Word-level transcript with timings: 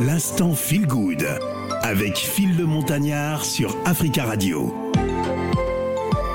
L'instant 0.00 0.54
Feel 0.54 0.86
Good 0.86 1.26
avec 1.82 2.16
Phil 2.16 2.56
le 2.56 2.64
Montagnard 2.66 3.44
sur 3.44 3.76
Africa 3.84 4.24
Radio. 4.24 4.74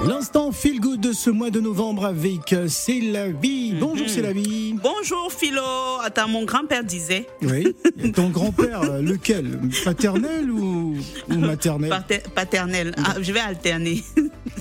L'instant 0.05 0.51
feel 0.51 0.81
good 0.81 0.99
de 0.99 1.13
ce 1.13 1.29
mois 1.29 1.49
de 1.49 1.61
novembre 1.61 2.05
avec 2.05 2.53
C'est 2.67 2.99
la 2.99 3.29
vie. 3.29 3.73
Bonjour, 3.79 4.09
c'est 4.09 4.21
la 4.21 4.33
vie. 4.33 4.75
Bonjour 4.83 5.31
Philo. 5.31 5.61
Attends, 6.03 6.27
mon 6.27 6.43
grand-père 6.43 6.83
disait. 6.83 7.25
Oui. 7.41 7.73
Ton 8.13 8.29
grand-père, 8.29 8.81
euh, 8.81 9.01
lequel? 9.01 9.61
Paternel 9.85 10.51
ou, 10.51 10.97
ou 11.29 11.35
maternel? 11.37 11.89
Pater- 11.89 12.23
paternel. 12.35 12.93
Ah, 12.97 13.15
je 13.21 13.31
vais 13.31 13.39
alterner. 13.39 14.03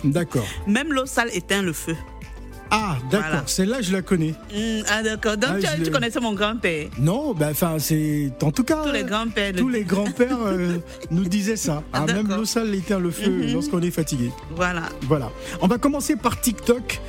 D'accord. 0.05 0.46
Même 0.69 0.93
l'eau 0.93 1.07
sale 1.07 1.30
éteint 1.32 1.62
le 1.62 1.73
feu. 1.73 1.96
Ah, 2.75 2.96
d'accord. 3.11 3.27
Voilà. 3.29 3.43
Celle-là, 3.46 3.82
je 3.82 3.93
la 3.93 4.00
connais. 4.00 4.34
Hmm, 4.50 4.80
ah 4.89 5.02
d'accord. 5.02 5.36
Donc 5.36 5.50
Ah, 5.62 5.77
tu, 5.84 5.91
connaissais 5.91 6.21
mon 6.21 6.32
grand-père. 6.32 6.89
Non, 6.99 7.35
bah, 7.35 7.49
enfin, 7.50 7.76
c'est. 7.79 8.30
En 8.43 8.50
tout 8.50 8.64
cas. 8.64 8.82
Tous 8.85 8.90
les 8.93 9.04
grands-pères. 9.04 9.53
le 9.53 9.58
Tous 9.58 9.68
les 9.68 9.85
grands-pères 9.85 10.39
euh, 10.46 10.79
nous 11.11 11.25
disaient 11.25 11.57
ça. 11.57 11.82
Ah, 11.93 12.07
Ah, 12.08 12.13
même 12.13 12.29
l'eau 12.29 12.46
sale 12.46 12.75
éteint 12.75 12.99
le 12.99 13.11
feu 13.11 13.30
Mhm. 13.30 13.53
lorsqu'on 13.53 13.82
est 13.82 13.90
fatigué. 13.90 14.30
Voilà. 14.57 14.85
Voilà. 15.03 15.30
On 15.61 15.66
va 15.66 15.77
commencer 15.77 16.16
par 16.16 16.40
TikTok, 16.40 17.00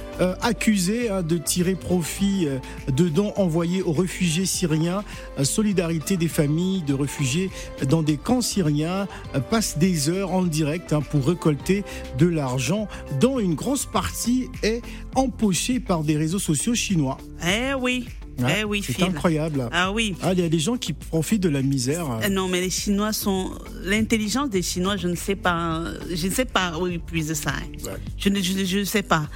accusé 0.41 1.09
hein, 1.09 1.22
de 1.23 1.38
tirer 1.38 1.76
profit 1.76 2.48
euh, 2.48 2.59
de 2.91 3.08
dons 3.09 3.34
envoyés 3.35 3.81
aux 3.81 3.94
réfugiés 3.94 4.45
syriens. 4.45 5.04
Euh, 5.40 5.44
solidarité 5.44 6.17
des 6.17 6.27
familles 6.27 6.81
de 6.84 6.94
réfugiés 6.94 7.49
dans 7.90 8.04
des 8.04 8.18
camps 8.18 8.41
syriens 8.41 9.07
euh, 9.35 9.40
passe 9.40 9.77
des 9.77 10.09
heures 10.09 10.31
en 10.31 10.44
direct 10.44 10.94
hein, 10.94 11.02
pour 11.02 11.27
récolter 11.27 11.84
de 12.18 12.27
l'argent 12.27 12.88
dont 13.20 13.40
une 13.40 13.55
grosse 13.55 13.85
partie 13.85 14.49
est 14.62 14.81
empochée 15.16 15.80
par 15.80 16.04
des 16.04 16.18
réseaux 16.18 16.40
sociaux 16.40 16.76
chinois. 16.76 17.18
Eh 17.45 17.73
oui. 17.73 18.05
Hein, 18.40 18.48
eh 18.62 18.63
oui, 18.63 18.82
C'est 18.84 18.93
Phil. 18.93 19.04
incroyable. 19.05 19.70
Ah 19.71 19.91
oui. 19.91 20.16
Ah, 20.23 20.34
Il 20.34 20.40
y 20.40 20.43
a 20.43 20.49
des 20.49 20.57
gens 20.57 20.76
qui 20.76 20.93
profitent 20.93 21.43
de 21.43 21.49
la 21.49 21.62
misère. 21.62 22.10
Euh, 22.23 22.29
Non, 22.29 22.48
mais 22.48 22.62
les 22.62 22.71
Chinois 22.71 23.13
sont. 23.13 23.51
L'intelligence 23.84 24.49
des 24.49 24.63
Chinois, 24.63 24.98
je 24.98 25.07
ne 25.07 25.16
sais 25.16 25.35
pas. 25.35 25.84
Je 26.12 26.27
ne 26.27 26.32
sais 26.32 26.45
pas 26.45 26.79
où 26.79 26.88
ils 26.88 26.99
puisent 26.99 27.34
ça. 27.35 27.51
hein. 27.51 27.62
Ouais. 27.85 27.91
Je 28.18 28.29
ne 28.29 28.41
je, 28.41 28.66
je 28.66 28.79
ne 28.79 28.84
sais 28.85 29.04
pas. 29.04 29.27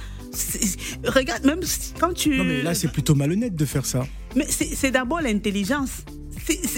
Regarde, 1.04 1.44
même 1.44 1.60
quand 1.98 2.12
tu. 2.12 2.36
Non 2.36 2.44
mais 2.44 2.62
là 2.62 2.74
c'est 2.74 2.88
plutôt 2.88 3.14
malhonnête 3.14 3.54
de 3.54 3.64
faire 3.64 3.86
ça. 3.86 4.06
Mais 4.36 4.46
c'est 4.48 4.90
d'abord 4.90 5.20
l'intelligence. 5.20 6.04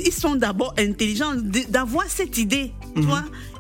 Ils 0.05 0.13
sont 0.13 0.35
d'abord 0.37 0.75
intelligents 0.79 1.35
d'avoir 1.69 2.05
cette 2.09 2.39
idée. 2.39 2.73
Mhm. 2.97 3.07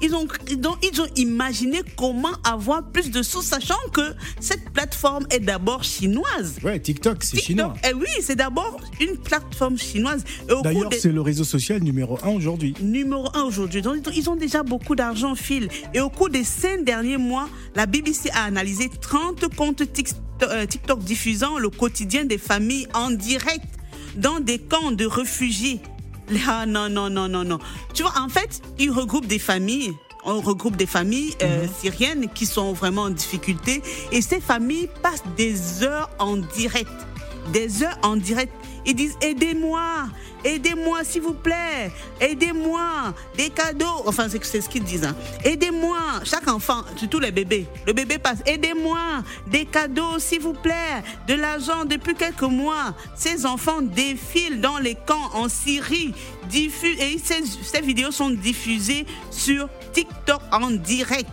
ils, 0.02 0.12
ont, 0.14 0.26
ils, 0.50 0.66
ont, 0.66 0.76
ils 0.82 1.00
ont 1.00 1.06
imaginé 1.14 1.82
comment 1.96 2.32
avoir 2.42 2.82
plus 2.90 3.12
de 3.12 3.22
sous, 3.22 3.42
sachant 3.42 3.78
que 3.92 4.00
cette 4.40 4.70
plateforme 4.70 5.24
est 5.30 5.38
d'abord 5.38 5.84
chinoise. 5.84 6.56
Ouais, 6.64 6.80
TikTok 6.80 7.22
c'est 7.22 7.38
chinois. 7.40 7.74
eh 7.88 7.94
oui, 7.94 8.08
c'est 8.22 8.34
d'abord 8.34 8.76
une 9.00 9.16
plateforme 9.16 9.78
chinoise. 9.78 10.24
D'ailleurs 10.64 10.88
des- 10.88 10.98
c'est 10.98 11.12
le 11.12 11.20
réseau 11.20 11.44
social 11.44 11.80
numéro 11.80 12.18
un 12.24 12.30
aujourd'hui. 12.30 12.74
numéro 12.82 13.28
un 13.34 13.42
aujourd'hui. 13.44 13.82
Donc, 13.82 13.98
ils 14.16 14.28
ont 14.28 14.34
déjà 14.36 14.64
beaucoup 14.64 14.96
d'argent, 14.96 15.36
Phil. 15.36 15.68
Et 15.94 16.00
au 16.00 16.10
cours 16.10 16.28
des 16.30 16.42
cinq 16.44 16.84
derniers 16.84 17.16
mois, 17.16 17.48
la 17.76 17.86
BBC 17.86 18.30
a 18.30 18.42
analysé 18.44 18.90
30 19.00 19.54
comptes 19.54 19.82
euh, 20.42 20.66
TikTok 20.66 21.00
diffusant 21.04 21.58
le 21.58 21.68
quotidien 21.70 22.24
des 22.24 22.38
familles 22.38 22.88
en 22.94 23.10
direct 23.12 23.64
dans 24.16 24.40
des 24.40 24.58
camps 24.58 24.90
de 24.90 25.06
réfugiés. 25.06 25.80
Ah 26.46 26.66
non, 26.66 26.88
non, 26.88 27.10
non, 27.10 27.28
non, 27.28 27.44
non. 27.44 27.58
Tu 27.94 28.02
vois, 28.02 28.14
en 28.20 28.28
fait, 28.28 28.62
ils 28.78 28.90
regroupent 28.90 29.26
des 29.26 29.38
familles. 29.38 29.94
On 30.24 30.40
regroupe 30.40 30.76
des 30.76 30.86
familles 30.86 31.34
euh, 31.42 31.66
syriennes 31.80 32.28
qui 32.34 32.44
sont 32.44 32.72
vraiment 32.72 33.02
en 33.02 33.10
difficulté. 33.10 33.82
Et 34.12 34.20
ces 34.20 34.40
familles 34.40 34.88
passent 35.02 35.24
des 35.36 35.82
heures 35.82 36.10
en 36.18 36.36
direct 36.36 36.92
des 37.48 37.82
heures 37.82 37.98
en 38.02 38.16
direct. 38.16 38.52
Ils 38.86 38.94
disent 38.94 39.16
aidez-moi, 39.20 40.08
aidez-moi 40.42 41.04
s'il 41.04 41.20
vous 41.20 41.34
plaît, 41.34 41.90
aidez-moi, 42.18 43.12
des 43.36 43.50
cadeaux. 43.50 44.02
Enfin, 44.06 44.26
c'est 44.30 44.60
ce 44.60 44.68
qu'ils 44.68 44.84
disent. 44.84 45.04
hein. 45.04 45.14
Aidez-moi, 45.44 45.98
chaque 46.24 46.48
enfant, 46.48 46.82
surtout 46.96 47.20
les 47.20 47.30
bébés. 47.30 47.66
Le 47.86 47.92
bébé 47.92 48.16
passe, 48.18 48.38
aidez-moi, 48.46 49.22
des 49.46 49.66
cadeaux 49.66 50.18
s'il 50.18 50.40
vous 50.40 50.54
plaît, 50.54 51.02
de 51.28 51.34
l'argent 51.34 51.84
depuis 51.84 52.14
quelques 52.14 52.40
mois. 52.42 52.94
Ces 53.14 53.44
enfants 53.44 53.82
défilent 53.82 54.60
dans 54.62 54.78
les 54.78 54.94
camps 54.94 55.30
en 55.34 55.48
Syrie. 55.48 56.14
Et 56.52 57.18
ces, 57.22 57.44
ces 57.62 57.80
vidéos 57.80 58.10
sont 58.10 58.30
diffusées 58.30 59.06
sur 59.30 59.68
TikTok 59.92 60.40
en 60.50 60.70
direct. 60.70 61.30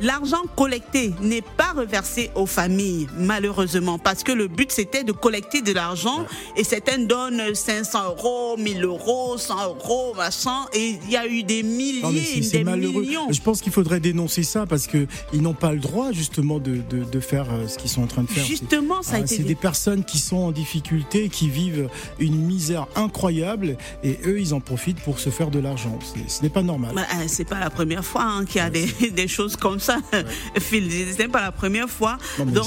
L'argent 0.00 0.42
collecté 0.56 1.12
n'est 1.20 1.42
pas 1.42 1.72
reversé 1.76 2.30
aux 2.34 2.46
familles, 2.46 3.08
malheureusement, 3.18 3.98
parce 3.98 4.22
que 4.22 4.32
le 4.32 4.46
but 4.48 4.70
c'était 4.70 5.02
de 5.04 5.12
collecter 5.12 5.60
de 5.62 5.72
l'argent 5.72 6.24
et 6.56 6.64
certains 6.64 6.98
donnent 6.98 7.54
500 7.54 7.98
euros, 8.10 8.56
1000 8.56 8.84
euros, 8.84 9.36
100 9.38 9.64
euros, 9.66 10.14
machin, 10.16 10.66
et 10.72 10.98
il 11.04 11.10
y 11.10 11.16
a 11.16 11.26
eu 11.26 11.42
des 11.42 11.62
milliers, 11.62 12.02
Non, 12.02 12.10
des 12.12 12.64
malheureux. 12.64 13.00
millions. 13.02 13.26
Je 13.32 13.40
pense 13.40 13.60
qu'il 13.60 13.72
faudrait 13.72 14.00
dénoncer 14.00 14.42
ça 14.42 14.66
parce 14.66 14.86
que 14.86 15.06
ils 15.32 15.42
n'ont 15.42 15.54
pas 15.54 15.72
le 15.72 15.80
droit 15.80 16.12
justement 16.12 16.58
de, 16.58 16.76
de, 16.88 17.04
de 17.04 17.20
faire 17.20 17.46
euh, 17.50 17.66
ce 17.66 17.78
qu'ils 17.78 17.90
sont 17.90 18.02
en 18.02 18.06
train 18.06 18.22
de 18.22 18.28
faire. 18.28 18.44
Justement, 18.44 19.02
ça 19.02 19.14
a 19.14 19.16
Ah, 19.16 19.20
été 19.20 19.36
c'est 19.36 19.42
des 19.42 19.54
personnes 19.54 20.04
qui 20.04 20.18
sont 20.18 20.36
en 20.36 20.52
difficulté, 20.52 21.28
qui 21.28 21.48
vivent 21.48 21.88
une 22.20 22.36
misère 22.36 22.86
incroyable 22.94 23.76
et 24.04 24.18
eux 24.26 24.38
ils 24.40 24.54
en 24.54 24.60
profitent 24.60 25.00
pour 25.00 25.18
se 25.18 25.30
faire 25.30 25.50
de 25.50 25.58
l'argent. 25.58 25.98
Ce 26.28 26.42
n'est 26.42 26.48
pas 26.50 26.62
normal. 26.62 26.92
Bah, 26.94 27.02
euh, 27.16 27.24
c'est 27.26 27.44
pas 27.48 27.58
la 27.58 27.70
première 27.70 28.04
fois 28.04 28.22
hein, 28.22 28.44
qu'il 28.44 28.56
y 28.56 28.64
a 28.64 28.70
des, 28.70 28.86
des 29.10 29.28
choses 29.28 29.56
comme 29.56 29.80
ça, 29.80 29.87
Phil. 30.60 30.88
C'est 31.16 31.28
pas 31.28 31.40
la 31.42 31.52
première 31.52 31.88
fois. 31.88 32.18
Non, 32.38 32.44
Donc, 32.46 32.64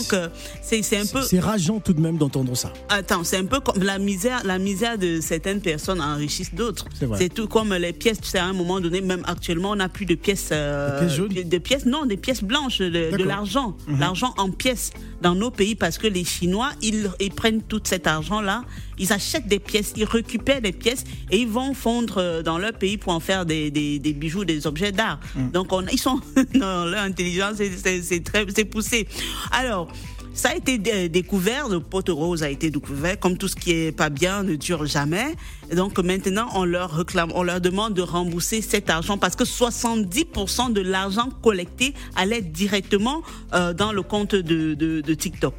c'est- 0.62 0.96
euh, 0.96 1.02
un 1.02 1.06
peu. 1.06 1.22
C'est 1.22 1.40
rageant 1.40 1.80
tout 1.80 1.94
de 1.94 2.02
même 2.02 2.18
d'entendre 2.18 2.56
ça. 2.56 2.72
Attends, 2.90 3.24
c'est 3.24 3.38
un 3.38 3.46
peu 3.46 3.59
comme 3.59 3.82
la 3.84 4.00
misère, 4.00 4.42
la 4.46 4.58
misère 4.59 4.98
de 4.98 5.20
certaines 5.22 5.62
personnes 5.62 6.02
enrichissent 6.02 6.54
d'autres. 6.54 6.86
C'est 7.18 7.34
tout 7.34 7.48
comme 7.48 7.74
les 7.74 7.94
pièces. 7.94 8.20
Tu 8.22 8.30
sais, 8.30 8.38
à 8.40 8.46
un 8.46 8.54
moment 8.54 8.80
donné, 8.80 9.02
même 9.02 9.24
actuellement, 9.28 9.72
on 9.72 9.76
n'a 9.76 9.90
plus 9.90 10.06
de 10.06 10.16
pièces. 10.16 10.50
euh, 10.52 11.00
Des 11.00 11.60
pièces 11.60 11.84
jaunes? 11.84 11.92
non, 11.92 12.06
des 12.06 12.18
pièces 12.18 12.44
blanches, 12.44 12.80
de, 12.80 13.24
l'argent, 13.24 13.76
Mhm. 13.88 14.00
l'argent 14.00 14.34
en 14.38 14.50
pièces 14.52 14.92
dans 15.22 15.36
nos 15.36 15.52
pays 15.52 15.76
parce 15.76 15.98
que 15.98 16.08
les 16.08 16.24
Chinois, 16.24 16.72
ils, 16.81 17.10
ils 17.20 17.31
prennent 17.31 17.62
tout 17.62 17.81
cet 17.84 18.08
argent-là, 18.08 18.64
ils 19.01 19.12
achètent 19.12 19.47
des 19.47 19.59
pièces, 19.59 19.91
ils 19.97 20.06
récupèrent 20.06 20.62
des 20.62 20.72
pièces 20.72 21.03
et 21.31 21.38
ils 21.39 21.47
vont 21.50 21.73
fondre 21.73 22.16
euh, 22.19 22.41
dans 22.41 22.57
leur 22.57 22.73
pays 22.73 22.97
pour 22.97 23.12
en 23.13 23.19
faire 23.19 23.45
des, 23.45 23.69
des, 23.72 24.00
des 24.00 24.13
bijoux, 24.13 24.45
des 24.45 24.66
objets 24.67 24.91
d'art. 24.94 25.19
Mhm. 25.35 25.51
Donc, 25.51 25.73
on, 25.73 25.85
ils 25.88 26.00
sont 26.00 26.19
non, 26.53 26.85
leur 26.85 27.03
intelligence, 27.03 27.56
c'est- 27.57 28.23
très, 28.23 28.45
c'est 28.56 28.66
poussé. 28.66 29.07
Alors. 29.51 29.88
Ça 30.34 30.51
a 30.51 30.56
été 30.56 30.78
dé- 30.78 31.09
découvert, 31.09 31.67
le 31.67 31.81
pot 31.81 32.06
rose 32.07 32.41
a 32.41 32.50
été 32.50 32.69
découvert, 32.69 33.19
comme 33.19 33.38
tout 33.38 33.50
ce 33.50 33.56
qui 33.57 33.72
est 33.72 33.91
pas 33.91 34.09
bien 34.09 34.44
ne 34.44 34.56
dure 34.56 34.85
jamais. 34.85 35.35
Et 35.69 35.75
donc 35.75 36.00
maintenant, 36.00 36.47
on 36.56 36.63
leur 36.63 36.89
réclame, 36.89 37.31
on 37.35 37.44
leur 37.44 37.59
demande 37.59 37.95
de 37.95 38.01
rembourser 38.01 38.62
cet 38.62 38.89
argent 38.89 39.18
parce 39.18 39.35
que 39.35 39.44
70% 39.44 40.72
de 40.72 40.79
l'argent 40.79 41.28
collecté 41.41 41.94
allait 42.16 42.41
directement 42.41 43.23
euh, 43.53 43.73
dans 43.73 43.91
le 43.91 44.03
compte 44.03 44.33
de, 44.33 44.73
de, 44.73 45.01
de 45.01 45.13
TikTok. 45.13 45.53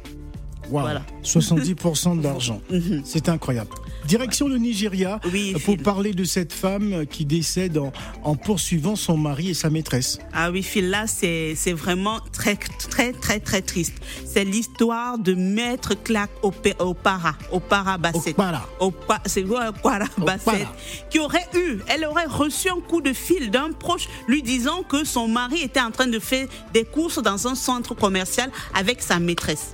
Waouh. 0.73 0.83
Voilà. 0.85 1.01
70% 1.23 2.17
de 2.17 2.23
l'argent. 2.23 2.61
Mhm. 2.69 3.01
C'est 3.05 3.29
incroyable. 3.29 3.69
Direction 4.07 4.47
le 4.49 4.57
Nigeria 4.57 5.19
Oui, 5.31 5.53
pour 5.53 5.75
Phil. 5.75 5.81
parler 5.83 6.13
de 6.13 6.23
cette 6.25 6.51
femme 6.51 7.05
qui 7.05 7.23
décède 7.25 7.77
en, 7.77 7.93
en 8.23 8.35
poursuivant 8.35 8.95
son 8.95 9.15
mari 9.15 9.49
et 9.51 9.53
sa 9.53 9.69
maîtresse. 9.69 10.17
Ah 10.33 10.51
oui, 10.51 10.61
Phil, 10.63 10.89
là, 10.89 11.05
c'est 11.07 11.53
vraiment 11.73 12.19
très, 12.31 12.55
très, 12.57 13.13
très, 13.13 13.39
très 13.39 13.61
triste. 13.61 13.93
C'est 14.25 14.43
l'histoire 14.43 15.17
de 15.19 15.33
Maître 15.35 15.93
Clark 15.93 16.31
au, 16.41 16.51
P- 16.51 16.73
au 16.79 16.93
Para, 16.93 17.35
au 17.51 17.59
Para 17.59 17.97
Basset. 17.97 18.31
Okpara. 18.31 18.67
Au 18.79 18.91
Pa- 18.91 19.21
c'est 19.25 19.43
quoi, 19.43 19.71
Para 19.71 20.07
Basset, 20.17 20.43
Para. 20.45 20.75
qui 21.09 21.19
aurait 21.19 21.47
eu, 21.55 21.77
elle 21.87 22.03
aurait 22.05 22.25
reçu 22.25 22.69
un 22.69 22.81
coup 22.81 23.01
de 23.01 23.13
fil 23.13 23.51
d'un 23.51 23.71
proche 23.71 24.07
lui 24.27 24.41
disant 24.41 24.83
que 24.83 25.05
son 25.05 25.27
mari 25.27 25.61
était 25.61 25.79
en 25.81 25.91
train 25.91 26.07
de 26.07 26.19
faire 26.19 26.47
des 26.73 26.83
courses 26.83 27.21
dans 27.21 27.47
un 27.47 27.55
centre 27.55 27.93
commercial 27.93 28.49
avec 28.73 29.01
sa 29.01 29.19
maîtresse. 29.19 29.73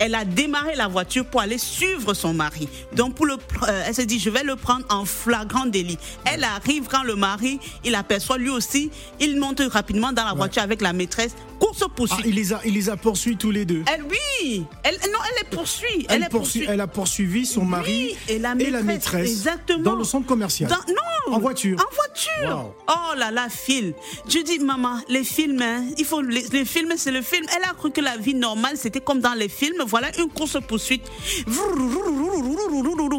Elle 0.00 0.14
a 0.14 0.24
démarré 0.24 0.74
la 0.76 0.88
voiture 0.88 1.24
pour 1.26 1.40
aller 1.42 1.58
suivre 1.58 2.14
son 2.14 2.32
mari. 2.34 2.68
Donc, 2.94 3.14
pour 3.14 3.26
le, 3.26 3.34
euh, 3.34 3.82
elle 3.86 3.94
s'est 3.94 4.06
dit, 4.06 4.18
je 4.18 4.30
vais 4.30 4.42
le 4.42 4.56
prendre 4.56 4.84
en 4.88 5.04
flagrant 5.04 5.66
délit. 5.66 5.98
Elle 6.24 6.42
arrive 6.42 6.88
quand 6.88 7.02
le 7.02 7.14
mari, 7.16 7.60
il 7.84 7.94
aperçoit 7.94 8.38
lui 8.38 8.48
aussi, 8.48 8.90
il 9.20 9.38
monte 9.38 9.60
rapidement 9.70 10.10
dans 10.12 10.24
la 10.24 10.32
voiture 10.32 10.62
avec 10.62 10.80
la 10.80 10.92
maîtresse. 10.92 11.36
Course 11.60 11.82
Ah, 11.84 11.88
poursuite. 11.94 12.24
il 12.26 12.34
les 12.34 12.52
a, 12.54 12.60
il 12.64 12.72
les 12.72 12.88
a 12.88 12.96
poursuivis 12.96 13.36
tous 13.36 13.50
les 13.50 13.66
deux. 13.66 13.82
Elle, 13.92 14.02
oui, 14.04 14.64
elle, 14.82 14.94
non, 15.12 15.18
elle 15.28 15.44
les 15.44 15.54
poursuit. 15.56 16.06
Elle, 16.08 16.22
les 16.22 16.28
poursuit- 16.28 16.64
elle 16.66 16.80
a 16.80 16.86
poursuivi 16.86 17.44
son 17.44 17.66
mari 17.66 18.12
Oui, 18.12 18.16
et 18.34 18.38
la 18.38 18.54
maîtresse, 18.54 18.82
maîtresse 18.84 19.30
exactement. 19.30 19.82
dans 19.82 19.94
le 19.96 20.04
centre 20.04 20.26
commercial. 20.26 20.70
Dans- 20.70 20.76
non 20.94 21.34
En 21.36 21.38
voiture. 21.38 21.78
En 21.78 21.94
voiture 21.94 22.30
Wow. 22.56 22.74
Oh 22.88 23.14
là 23.18 23.30
là, 23.30 23.48
Phil. 23.50 23.92
Je 24.26 24.38
dis, 24.38 24.58
maman, 24.58 24.98
les 25.10 25.22
films, 25.24 25.60
hein, 25.60 25.84
il 25.98 26.04
faut 26.06 26.22
les, 26.22 26.46
les 26.50 26.64
films, 26.64 26.94
c'est 26.96 27.10
le 27.10 27.20
film. 27.22 27.44
Elle 27.54 27.64
a 27.64 27.74
cru 27.74 27.90
que 27.90 28.00
la 28.00 28.16
vie 28.16 28.34
normale, 28.34 28.76
c'était 28.78 29.00
comme 29.02 29.20
dans 29.20 29.34
les 29.34 29.48
films. 29.50 29.76
Voilà 29.90 30.16
une 30.18 30.28
course-poursuite. 30.30 31.02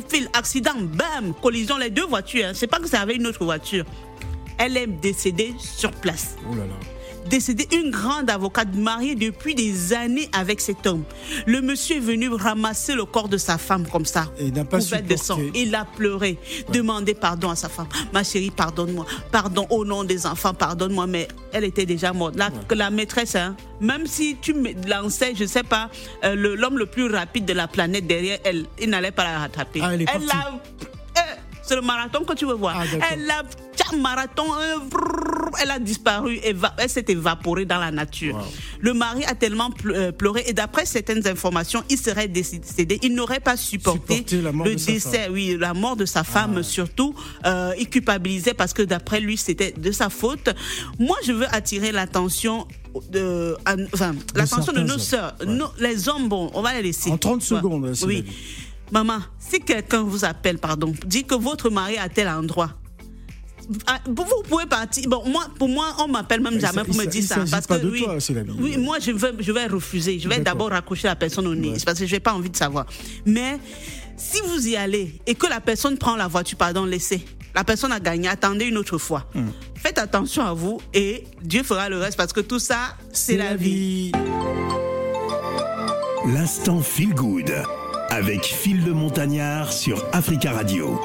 Phil, 0.08 0.30
accident, 0.34 0.76
bam, 0.80 1.34
collision, 1.42 1.78
les 1.78 1.90
deux 1.90 2.06
voitures. 2.06 2.52
C'est 2.54 2.68
pas 2.68 2.80
que 2.80 2.88
c'est 2.88 2.98
avec 2.98 3.18
une 3.18 3.28
autre 3.28 3.44
voiture. 3.44 3.84
Elle 4.58 4.78
est 4.78 4.88
décédée 4.88 5.54
sur 5.60 5.92
place. 5.92 6.36
Oh 6.50 6.56
là 6.56 6.66
là. 6.66 6.74
Décédée, 7.30 7.68
une 7.72 7.92
grande 7.92 8.30
avocate 8.30 8.74
mariée 8.76 9.16
depuis 9.16 9.56
des 9.56 9.94
années 9.94 10.30
avec 10.34 10.62
cet 10.62 10.86
homme. 10.88 11.04
Le 11.46 11.62
monsieur 11.62 11.98
est 11.98 12.00
venu 12.00 12.30
ramasser 12.30 12.94
le 12.94 13.06
corps 13.06 13.30
de 13.30 13.38
sa 13.38 13.58
femme 13.58 13.88
comme 13.88 14.06
ça. 14.06 14.32
Et 14.38 14.52
n'a 14.52 14.66
pas 14.66 14.80
de 14.80 15.16
sang. 15.16 15.40
Il 15.56 15.74
a 15.76 15.86
pleuré, 15.86 16.38
demandé 16.72 17.14
pardon 17.14 17.50
à 17.50 17.56
sa 17.56 17.70
femme. 17.70 17.88
Ma 18.14 18.24
chérie, 18.24 18.52
pardonne-moi. 18.52 19.06
Pardon 19.32 19.68
au 19.70 19.86
nom 19.86 20.04
des 20.04 20.26
enfants, 20.26 20.54
pardonne-moi. 20.54 21.08
Mais 21.08 21.28
elle 21.54 21.64
était 21.64 21.86
déjà 21.86 22.14
morte. 22.14 22.36
La, 22.36 22.50
la 22.72 22.90
maîtresse, 22.90 23.36
hein, 23.36 23.56
même 23.80 24.08
si 24.08 24.38
tu 24.42 24.54
me 24.54 24.70
lançais, 24.88 25.34
je 25.36 25.46
sais 25.46 25.64
pas, 25.64 25.90
euh, 26.24 26.36
l'homme 26.36 26.78
le 26.78 26.86
plus 26.86 27.08
rapide 27.12 27.46
de 27.46 27.54
la 27.54 27.68
planète 27.68 28.08
derrière 28.08 28.40
elle, 28.44 28.66
il 28.80 28.90
n'allait 28.90 29.12
pas 29.12 29.24
la 29.24 29.40
rattraper. 29.40 29.82
Ah, 29.84 29.94
elle 29.94 30.04
euh, 30.04 31.22
c'est 31.64 31.76
le 31.76 31.82
marathon 31.82 32.24
que 32.24 32.34
tu 32.34 32.46
veux 32.46 32.56
voir. 32.56 32.76
Ah, 32.78 32.86
elle 33.12 33.30
a 33.30 33.44
marathon, 33.98 34.46
euh, 34.54 34.78
brrr, 34.90 35.31
elle 35.62 35.72
a 35.72 35.80
disparu, 35.80 36.40
elle 36.44 36.90
s'est 36.90 37.06
évaporée 37.08 37.66
dans 37.66 37.80
la 37.80 37.92
nature. 37.92 38.36
Wow. 38.36 38.42
Le 38.80 38.94
mari 38.94 39.24
a 39.26 39.36
tellement 39.36 39.70
euh, 39.86 40.12
pleuré 40.12 40.44
et 40.48 40.54
d'après 40.54 40.86
certaines 40.86 41.28
informations, 41.28 41.84
il 41.90 41.98
serait 41.98 42.28
décédé. 42.28 43.00
Il 43.02 43.16
n'aurait 43.16 43.40
pas 43.40 43.58
supporté 43.58 44.26
le 44.32 44.76
décès, 44.76 45.28
oui, 45.32 45.58
la 45.60 45.74
mort 45.74 45.96
de 45.96 46.06
sa 46.06 46.24
femme 46.24 46.64
surtout. 46.64 47.16
Euh, 47.46 47.74
il 47.80 47.90
culpabilisait 47.90 48.54
parce 48.54 48.74
que 48.74 48.82
d'après 48.82 49.20
lui, 49.20 49.38
c'était 49.38 49.72
de 49.72 49.92
sa 49.92 50.10
faute. 50.10 50.50
Moi, 51.00 51.18
je 51.26 51.32
veux 51.32 51.48
attirer 51.54 51.92
l'attention 51.92 52.68
de, 53.12 53.56
enfin, 53.94 54.14
l'attention 54.36 54.74
de 54.74 54.82
nos 54.82 54.98
sœurs. 54.98 55.36
Ouais. 55.40 55.46
Nos- 55.48 55.72
les 55.80 56.10
hommes, 56.10 56.28
bon, 56.30 56.52
on 56.54 56.62
va 56.62 56.74
les 56.74 56.82
laisser. 56.84 57.10
En 57.12 57.18
30 57.18 57.42
Tu 57.42 57.50
vois. 57.50 57.58
secondes, 57.60 57.94
Sylvie. 57.94 58.24
Oui. 58.28 58.34
Maman, 58.92 59.20
si 59.40 59.62
quelqu'un 59.62 60.02
vous 60.04 60.26
appelle, 60.26 60.58
pardon, 60.58 60.94
dit 61.06 61.24
que 61.24 61.36
votre 61.36 61.70
mari 61.70 61.98
à 61.98 62.10
tel 62.10 62.28
endroit. 62.28 62.72
Ah, 63.88 64.00
Vous 64.06 64.24
vous 64.24 64.44
pouvez 64.48 64.66
partir. 64.66 65.08
Bon, 65.10 65.24
moi, 65.28 65.46
pour 65.58 65.70
moi, 65.70 65.96
on 66.00 66.08
m'appelle 66.08 66.42
même 66.42 66.60
jamais 66.60 66.84
pour 66.84 66.96
me 66.96 67.06
dire 67.06 67.24
ça. 67.24 67.44
Parce 67.50 67.68
pas 67.68 67.78
que 67.78 67.84
de 67.84 67.90
oui, 67.90 68.04
toi, 68.04 68.20
c'est 68.20 68.34
la 68.34 68.44
vie. 68.44 68.52
oui, 68.58 68.78
moi, 68.78 68.98
je 69.00 69.12
vais, 69.12 69.32
je 69.40 69.52
vais 69.52 69.68
refuser. 69.68 70.20
Je 70.20 70.28
vais 70.28 70.40
d'abord 70.40 70.70
raccrocher 70.70 71.08
la 71.08 71.16
personne 71.16 71.48
au 71.48 71.56
nez. 71.56 71.74
Parce 71.86 72.00
que 72.00 72.06
je 72.06 72.14
n'ai 72.14 72.20
pas 72.20 72.34
envie 72.34 72.50
de 72.50 72.58
savoir. 72.58 72.86
Mais 73.26 73.60
si 74.18 74.42
vous 74.46 74.68
y 74.68 74.76
allez 74.76 75.20
et 75.26 75.36
que 75.36 75.48
la 75.48 75.62
personne 75.62 75.98
prend 75.98 76.16
la 76.16 76.28
voiture, 76.28 76.58
pardon, 76.58 76.86
laissez. 76.86 77.26
La 77.54 77.64
personne 77.64 77.92
a 77.92 78.00
gagné. 78.00 78.28
Attendez 78.28 78.66
une 78.66 78.78
autre 78.78 78.98
fois. 78.98 79.28
Hmm. 79.34 79.50
Faites 79.76 79.98
attention 79.98 80.44
à 80.44 80.54
vous 80.54 80.80
et 80.94 81.26
Dieu 81.42 81.64
fera 81.64 81.90
le 81.90 81.98
reste 81.98 82.18
parce 82.18 82.34
que 82.34 82.40
tout 82.42 82.60
ça, 82.60 82.96
c'est 83.12 83.38
la 83.38 83.56
vie. 83.56 84.12
L'instant 86.28 86.82
Feel 86.82 87.14
Good 87.16 87.52
avec 88.10 88.44
Phil 88.44 88.86
le 88.86 88.94
Montagnard 88.94 89.74
sur 89.74 90.06
Africa 90.14 90.52
Radio. 90.52 91.00